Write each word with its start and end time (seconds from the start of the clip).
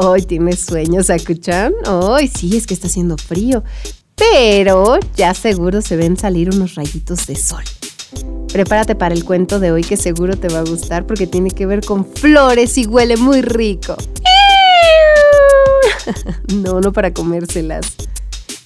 Hoy 0.00 0.22
tienes 0.22 0.60
sueños, 0.60 1.06
Sakuchan. 1.06 1.72
Hoy 1.86 2.28
sí, 2.28 2.56
es 2.56 2.66
que 2.66 2.74
está 2.74 2.88
haciendo 2.88 3.16
frío. 3.16 3.62
Pero 4.16 4.98
ya 5.16 5.34
seguro 5.34 5.82
se 5.82 5.96
ven 5.96 6.16
salir 6.16 6.50
unos 6.52 6.74
rayitos 6.74 7.26
de 7.26 7.36
sol. 7.36 7.62
Prepárate 8.52 8.94
para 8.94 9.14
el 9.14 9.24
cuento 9.24 9.60
de 9.60 9.72
hoy 9.72 9.82
que 9.82 9.96
seguro 9.96 10.36
te 10.36 10.48
va 10.48 10.60
a 10.60 10.64
gustar 10.64 11.06
porque 11.06 11.26
tiene 11.26 11.50
que 11.50 11.66
ver 11.66 11.84
con 11.84 12.04
flores 12.04 12.76
y 12.78 12.86
huele 12.86 13.16
muy 13.16 13.42
rico. 13.42 13.96
no, 16.54 16.80
no 16.80 16.92
para 16.92 17.12
comérselas. 17.12 17.94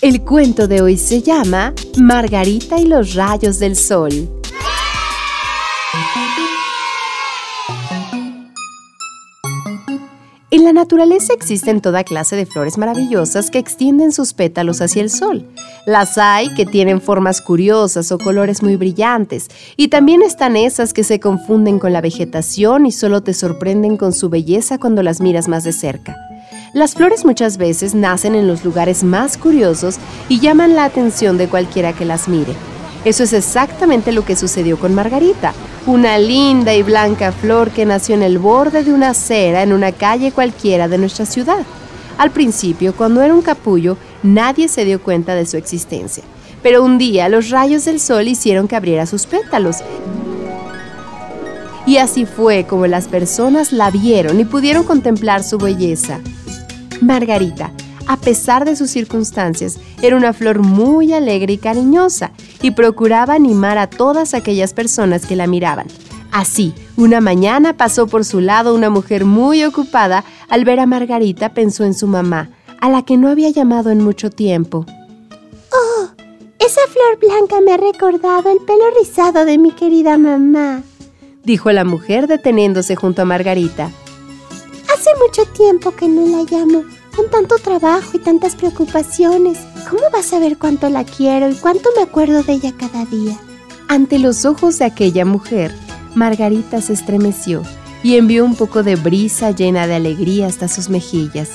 El 0.00 0.22
cuento 0.22 0.66
de 0.66 0.82
hoy 0.82 0.96
se 0.96 1.22
llama 1.22 1.72
Margarita 1.98 2.78
y 2.80 2.86
los 2.86 3.14
rayos 3.14 3.60
del 3.60 3.76
sol. 3.76 4.41
En 10.52 10.64
la 10.64 10.74
naturaleza 10.74 11.32
existen 11.32 11.80
toda 11.80 12.04
clase 12.04 12.36
de 12.36 12.44
flores 12.44 12.76
maravillosas 12.76 13.50
que 13.50 13.58
extienden 13.58 14.12
sus 14.12 14.34
pétalos 14.34 14.82
hacia 14.82 15.00
el 15.00 15.08
sol. 15.08 15.46
Las 15.86 16.18
hay 16.18 16.52
que 16.52 16.66
tienen 16.66 17.00
formas 17.00 17.40
curiosas 17.40 18.12
o 18.12 18.18
colores 18.18 18.62
muy 18.62 18.76
brillantes, 18.76 19.48
y 19.78 19.88
también 19.88 20.20
están 20.20 20.56
esas 20.56 20.92
que 20.92 21.04
se 21.04 21.20
confunden 21.20 21.78
con 21.78 21.94
la 21.94 22.02
vegetación 22.02 22.84
y 22.84 22.92
solo 22.92 23.22
te 23.22 23.32
sorprenden 23.32 23.96
con 23.96 24.12
su 24.12 24.28
belleza 24.28 24.76
cuando 24.76 25.02
las 25.02 25.22
miras 25.22 25.48
más 25.48 25.64
de 25.64 25.72
cerca. 25.72 26.18
Las 26.74 26.96
flores 26.96 27.24
muchas 27.24 27.56
veces 27.56 27.94
nacen 27.94 28.34
en 28.34 28.46
los 28.46 28.62
lugares 28.62 29.04
más 29.04 29.38
curiosos 29.38 29.96
y 30.28 30.38
llaman 30.38 30.74
la 30.74 30.84
atención 30.84 31.38
de 31.38 31.48
cualquiera 31.48 31.94
que 31.94 32.04
las 32.04 32.28
mire. 32.28 32.52
Eso 33.06 33.22
es 33.24 33.32
exactamente 33.32 34.12
lo 34.12 34.26
que 34.26 34.36
sucedió 34.36 34.78
con 34.78 34.94
Margarita, 34.94 35.54
una 35.86 36.16
linda 36.18 36.74
y 36.74 36.82
blanca 36.82 37.32
flor 37.32 37.70
que 37.70 37.84
nació 37.84 38.14
en 38.14 38.22
el 38.22 38.38
borde 38.38 38.84
de 38.84 38.92
una 38.92 39.10
acera 39.10 39.62
en 39.62 39.72
una 39.72 39.92
calle 39.92 40.30
cualquiera 40.30 40.88
de 40.88 40.98
nuestra 40.98 41.26
ciudad. 41.26 41.64
Al 42.18 42.30
principio, 42.30 42.94
cuando 42.94 43.20
era 43.22 43.34
un 43.34 43.42
capullo, 43.42 43.96
nadie 44.22 44.68
se 44.68 44.84
dio 44.84 45.02
cuenta 45.02 45.34
de 45.34 45.46
su 45.46 45.56
existencia. 45.56 46.22
Pero 46.62 46.84
un 46.84 46.98
día 46.98 47.28
los 47.28 47.50
rayos 47.50 47.84
del 47.84 47.98
sol 47.98 48.28
hicieron 48.28 48.68
que 48.68 48.76
abriera 48.76 49.06
sus 49.06 49.26
pétalos. 49.26 49.78
Y 51.84 51.96
así 51.96 52.26
fue 52.26 52.64
como 52.64 52.86
las 52.86 53.08
personas 53.08 53.72
la 53.72 53.90
vieron 53.90 54.38
y 54.38 54.44
pudieron 54.44 54.84
contemplar 54.84 55.42
su 55.42 55.58
belleza. 55.58 56.20
Margarita, 57.00 57.72
a 58.06 58.16
pesar 58.16 58.64
de 58.64 58.76
sus 58.76 58.90
circunstancias, 58.90 59.78
era 60.02 60.16
una 60.16 60.32
flor 60.32 60.60
muy 60.60 61.12
alegre 61.12 61.54
y 61.54 61.58
cariñosa 61.58 62.32
y 62.60 62.72
procuraba 62.72 63.34
animar 63.34 63.78
a 63.78 63.88
todas 63.88 64.34
aquellas 64.34 64.72
personas 64.74 65.26
que 65.26 65.36
la 65.36 65.46
miraban. 65.46 65.86
Así, 66.32 66.74
una 66.96 67.20
mañana 67.20 67.76
pasó 67.76 68.06
por 68.06 68.24
su 68.24 68.40
lado 68.40 68.74
una 68.74 68.88
mujer 68.88 69.24
muy 69.24 69.64
ocupada. 69.64 70.24
Al 70.48 70.64
ver 70.64 70.80
a 70.80 70.86
Margarita 70.86 71.50
pensó 71.50 71.84
en 71.84 71.94
su 71.94 72.06
mamá, 72.06 72.50
a 72.80 72.88
la 72.88 73.04
que 73.04 73.16
no 73.16 73.28
había 73.28 73.50
llamado 73.50 73.90
en 73.90 74.02
mucho 74.02 74.30
tiempo. 74.30 74.86
¡Oh! 75.72 76.08
Esa 76.58 76.80
flor 76.88 77.18
blanca 77.20 77.60
me 77.60 77.72
ha 77.72 77.76
recordado 77.76 78.50
el 78.50 78.58
pelo 78.64 78.84
rizado 78.98 79.44
de 79.44 79.58
mi 79.58 79.72
querida 79.72 80.16
mamá, 80.16 80.82
dijo 81.44 81.70
la 81.72 81.84
mujer 81.84 82.28
deteniéndose 82.28 82.96
junto 82.96 83.22
a 83.22 83.24
Margarita. 83.24 83.90
Hace 84.94 85.10
mucho 85.26 85.44
tiempo 85.52 85.90
que 85.90 86.08
no 86.08 86.26
la 86.26 86.44
llamo. 86.50 86.84
Con 87.14 87.28
tanto 87.28 87.56
trabajo 87.56 88.12
y 88.14 88.18
tantas 88.18 88.56
preocupaciones, 88.56 89.58
¿cómo 89.90 90.02
vas 90.10 90.32
a 90.32 90.38
ver 90.38 90.56
cuánto 90.56 90.88
la 90.88 91.04
quiero 91.04 91.50
y 91.50 91.54
cuánto 91.54 91.90
me 91.94 92.02
acuerdo 92.02 92.42
de 92.42 92.54
ella 92.54 92.72
cada 92.76 93.04
día? 93.04 93.38
Ante 93.88 94.18
los 94.18 94.46
ojos 94.46 94.78
de 94.78 94.86
aquella 94.86 95.26
mujer, 95.26 95.74
Margarita 96.14 96.80
se 96.80 96.94
estremeció 96.94 97.62
y 98.02 98.16
envió 98.16 98.46
un 98.46 98.56
poco 98.56 98.82
de 98.82 98.96
brisa 98.96 99.50
llena 99.50 99.86
de 99.86 99.94
alegría 99.94 100.46
hasta 100.46 100.68
sus 100.68 100.88
mejillas, 100.88 101.50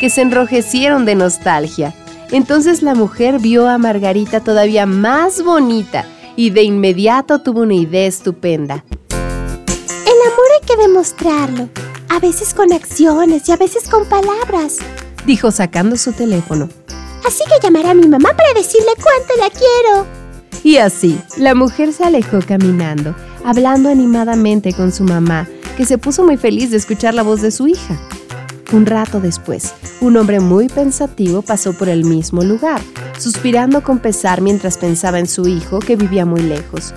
que 0.00 0.10
se 0.10 0.22
enrojecieron 0.22 1.04
de 1.04 1.14
nostalgia. 1.14 1.94
Entonces 2.32 2.82
la 2.82 2.96
mujer 2.96 3.38
vio 3.38 3.68
a 3.68 3.78
Margarita 3.78 4.40
todavía 4.40 4.84
más 4.84 5.44
bonita 5.44 6.06
y 6.34 6.50
de 6.50 6.64
inmediato 6.64 7.40
tuvo 7.40 7.60
una 7.60 7.74
idea 7.74 8.06
estupenda. 8.06 8.84
El 9.10 10.32
amor 10.32 10.46
hay 10.60 10.66
que 10.66 10.76
demostrarlo 10.76 11.87
a 12.08 12.18
veces 12.20 12.54
con 12.54 12.72
acciones 12.72 13.48
y 13.48 13.52
a 13.52 13.56
veces 13.56 13.88
con 13.88 14.06
palabras, 14.06 14.78
dijo 15.26 15.50
sacando 15.50 15.96
su 15.96 16.12
teléfono. 16.12 16.68
Así 17.26 17.44
que 17.44 17.60
llamaré 17.62 17.90
a 17.90 17.94
mi 17.94 18.08
mamá 18.08 18.30
para 18.36 18.54
decirle 18.54 18.92
cuánto 18.96 19.34
la 19.38 19.50
quiero. 19.50 20.06
Y 20.62 20.78
así, 20.78 21.20
la 21.36 21.54
mujer 21.54 21.92
se 21.92 22.04
alejó 22.04 22.40
caminando, 22.46 23.14
hablando 23.44 23.88
animadamente 23.88 24.72
con 24.72 24.92
su 24.92 25.04
mamá, 25.04 25.48
que 25.76 25.84
se 25.84 25.98
puso 25.98 26.24
muy 26.24 26.36
feliz 26.36 26.70
de 26.70 26.76
escuchar 26.78 27.14
la 27.14 27.22
voz 27.22 27.42
de 27.42 27.50
su 27.50 27.68
hija. 27.68 27.98
Un 28.72 28.84
rato 28.84 29.20
después, 29.20 29.72
un 30.00 30.16
hombre 30.16 30.40
muy 30.40 30.68
pensativo 30.68 31.42
pasó 31.42 31.72
por 31.72 31.88
el 31.88 32.04
mismo 32.04 32.42
lugar, 32.42 32.82
suspirando 33.18 33.82
con 33.82 33.98
pesar 33.98 34.42
mientras 34.42 34.76
pensaba 34.76 35.18
en 35.18 35.26
su 35.26 35.48
hijo 35.48 35.78
que 35.78 35.96
vivía 35.96 36.26
muy 36.26 36.42
lejos. 36.42 36.92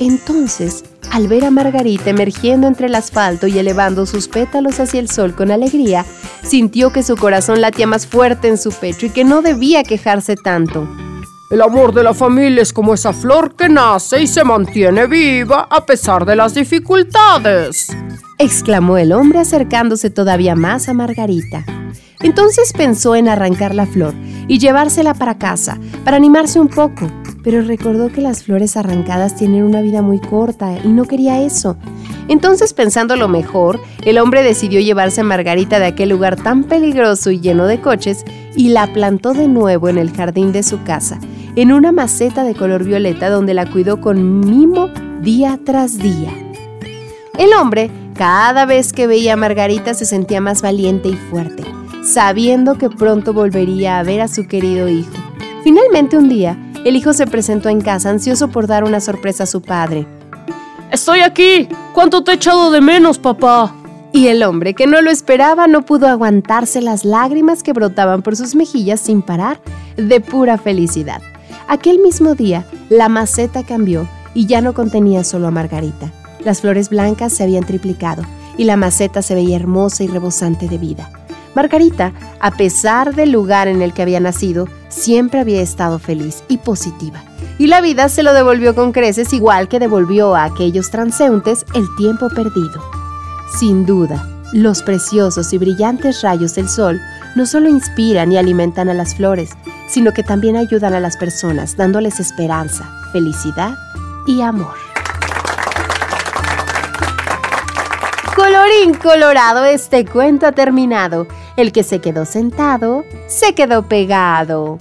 Entonces, 0.00 0.84
al 1.10 1.28
ver 1.28 1.44
a 1.44 1.50
Margarita 1.50 2.10
emergiendo 2.10 2.66
entre 2.66 2.86
el 2.86 2.94
asfalto 2.94 3.46
y 3.46 3.58
elevando 3.58 4.06
sus 4.06 4.28
pétalos 4.28 4.80
hacia 4.80 5.00
el 5.00 5.10
sol 5.10 5.34
con 5.34 5.50
alegría, 5.50 6.04
sintió 6.42 6.92
que 6.92 7.02
su 7.02 7.16
corazón 7.16 7.60
latía 7.60 7.86
más 7.86 8.06
fuerte 8.06 8.48
en 8.48 8.58
su 8.58 8.70
pecho 8.72 9.06
y 9.06 9.10
que 9.10 9.24
no 9.24 9.42
debía 9.42 9.82
quejarse 9.82 10.36
tanto. 10.36 10.88
El 11.50 11.62
amor 11.62 11.94
de 11.94 12.02
la 12.02 12.14
familia 12.14 12.62
es 12.62 12.72
como 12.72 12.94
esa 12.94 13.12
flor 13.12 13.54
que 13.54 13.68
nace 13.68 14.22
y 14.22 14.26
se 14.26 14.44
mantiene 14.44 15.06
viva 15.06 15.68
a 15.70 15.84
pesar 15.86 16.24
de 16.24 16.36
las 16.36 16.54
dificultades, 16.54 17.88
exclamó 18.38 18.96
el 18.96 19.12
hombre 19.12 19.40
acercándose 19.40 20.10
todavía 20.10 20.56
más 20.56 20.88
a 20.88 20.94
Margarita. 20.94 21.64
Entonces 22.20 22.72
pensó 22.72 23.14
en 23.14 23.28
arrancar 23.28 23.74
la 23.74 23.86
flor 23.86 24.14
y 24.48 24.58
llevársela 24.58 25.14
para 25.14 25.38
casa, 25.38 25.78
para 26.04 26.16
animarse 26.16 26.58
un 26.58 26.68
poco, 26.68 27.10
pero 27.44 27.60
recordó 27.60 28.10
que 28.10 28.22
las 28.22 28.42
flores 28.42 28.76
arrancadas 28.76 29.36
tienen 29.36 29.62
una 29.62 29.82
vida 29.82 30.00
muy 30.00 30.18
corta 30.18 30.78
y 30.82 30.88
no 30.88 31.04
quería 31.04 31.42
eso. 31.42 31.76
Entonces, 32.26 32.72
pensando 32.72 33.16
lo 33.16 33.28
mejor, 33.28 33.78
el 34.04 34.18
hombre 34.18 34.42
decidió 34.42 34.80
llevarse 34.80 35.20
a 35.20 35.24
Margarita 35.24 35.78
de 35.78 35.86
aquel 35.86 36.08
lugar 36.08 36.36
tan 36.36 36.64
peligroso 36.64 37.30
y 37.30 37.40
lleno 37.40 37.66
de 37.66 37.82
coches 37.82 38.24
y 38.56 38.70
la 38.70 38.92
plantó 38.92 39.34
de 39.34 39.46
nuevo 39.46 39.90
en 39.90 39.98
el 39.98 40.10
jardín 40.10 40.52
de 40.52 40.62
su 40.62 40.82
casa, 40.84 41.20
en 41.54 41.70
una 41.70 41.92
maceta 41.92 42.44
de 42.44 42.54
color 42.54 42.82
violeta 42.82 43.28
donde 43.28 43.52
la 43.52 43.70
cuidó 43.70 44.00
con 44.00 44.40
mimo 44.40 44.88
día 45.20 45.60
tras 45.62 45.98
día. 45.98 46.32
El 47.38 47.52
hombre, 47.52 47.90
cada 48.14 48.64
vez 48.64 48.94
que 48.94 49.06
veía 49.06 49.34
a 49.34 49.36
Margarita, 49.36 49.92
se 49.92 50.06
sentía 50.06 50.40
más 50.40 50.62
valiente 50.62 51.08
y 51.08 51.16
fuerte, 51.16 51.64
sabiendo 52.04 52.78
que 52.78 52.88
pronto 52.88 53.34
volvería 53.34 53.98
a 53.98 54.02
ver 54.02 54.22
a 54.22 54.28
su 54.28 54.46
querido 54.46 54.88
hijo. 54.88 55.12
Finalmente 55.62 56.16
un 56.16 56.28
día, 56.28 56.56
el 56.84 56.96
hijo 56.96 57.12
se 57.12 57.26
presentó 57.26 57.68
en 57.68 57.80
casa 57.80 58.10
ansioso 58.10 58.48
por 58.48 58.66
dar 58.66 58.84
una 58.84 59.00
sorpresa 59.00 59.44
a 59.44 59.46
su 59.46 59.62
padre. 59.62 60.06
Estoy 60.90 61.20
aquí. 61.20 61.68
¿Cuánto 61.92 62.22
te 62.22 62.32
he 62.32 62.34
echado 62.34 62.70
de 62.70 62.80
menos, 62.80 63.18
papá? 63.18 63.74
Y 64.12 64.28
el 64.28 64.44
hombre, 64.44 64.74
que 64.74 64.86
no 64.86 65.02
lo 65.02 65.10
esperaba, 65.10 65.66
no 65.66 65.82
pudo 65.82 66.06
aguantarse 66.06 66.80
las 66.80 67.04
lágrimas 67.04 67.64
que 67.64 67.72
brotaban 67.72 68.22
por 68.22 68.36
sus 68.36 68.54
mejillas 68.54 69.00
sin 69.00 69.22
parar, 69.22 69.60
de 69.96 70.20
pura 70.20 70.56
felicidad. 70.56 71.20
Aquel 71.66 71.98
mismo 71.98 72.34
día, 72.34 72.64
la 72.90 73.08
maceta 73.08 73.64
cambió 73.64 74.08
y 74.34 74.46
ya 74.46 74.60
no 74.60 74.74
contenía 74.74 75.24
solo 75.24 75.48
a 75.48 75.50
Margarita. 75.50 76.12
Las 76.44 76.60
flores 76.60 76.90
blancas 76.90 77.32
se 77.32 77.42
habían 77.42 77.64
triplicado 77.64 78.22
y 78.56 78.64
la 78.64 78.76
maceta 78.76 79.22
se 79.22 79.34
veía 79.34 79.56
hermosa 79.56 80.04
y 80.04 80.06
rebosante 80.06 80.68
de 80.68 80.78
vida. 80.78 81.10
Margarita, 81.54 82.12
a 82.40 82.50
pesar 82.50 83.14
del 83.14 83.30
lugar 83.30 83.68
en 83.68 83.82
el 83.82 83.92
que 83.92 84.02
había 84.02 84.20
nacido, 84.20 84.68
siempre 84.88 85.40
había 85.40 85.60
estado 85.60 85.98
feliz 85.98 86.42
y 86.48 86.58
positiva. 86.58 87.22
Y 87.58 87.68
la 87.68 87.80
vida 87.80 88.08
se 88.08 88.22
lo 88.22 88.32
devolvió 88.32 88.74
con 88.74 88.92
creces 88.92 89.32
igual 89.32 89.68
que 89.68 89.78
devolvió 89.78 90.34
a 90.34 90.44
aquellos 90.44 90.90
transeúntes 90.90 91.64
el 91.74 91.86
tiempo 91.96 92.28
perdido. 92.28 92.82
Sin 93.58 93.86
duda, 93.86 94.28
los 94.52 94.82
preciosos 94.82 95.52
y 95.52 95.58
brillantes 95.58 96.22
rayos 96.22 96.54
del 96.54 96.68
sol 96.68 97.00
no 97.36 97.46
solo 97.46 97.68
inspiran 97.68 98.32
y 98.32 98.38
alimentan 98.38 98.88
a 98.88 98.94
las 98.94 99.14
flores, 99.14 99.50
sino 99.88 100.12
que 100.12 100.22
también 100.22 100.56
ayudan 100.56 100.94
a 100.94 101.00
las 101.00 101.16
personas 101.16 101.76
dándoles 101.76 102.20
esperanza, 102.20 102.88
felicidad 103.12 103.74
y 104.26 104.40
amor. 104.40 104.74
colorín 108.44 108.92
colorado, 108.94 109.64
este 109.64 110.04
cuento 110.04 110.46
ha 110.46 110.52
terminado. 110.52 111.26
El 111.56 111.72
que 111.72 111.84
se 111.84 112.00
quedó 112.00 112.24
sentado, 112.24 113.04
se 113.28 113.54
quedó 113.54 113.82
pegado. 113.88 114.78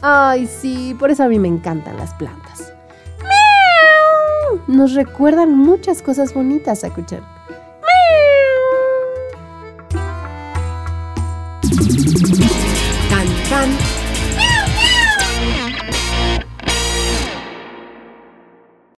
Ay, 0.00 0.46
sí, 0.46 0.96
por 0.98 1.10
eso 1.10 1.24
a 1.24 1.28
mí 1.28 1.38
me 1.38 1.48
encantan 1.48 1.96
las 1.96 2.14
plantas. 2.14 2.72
Nos 4.66 4.94
recuerdan 4.94 5.56
muchas 5.56 6.02
cosas 6.02 6.32
bonitas, 6.32 6.84
escuchar. 6.84 7.37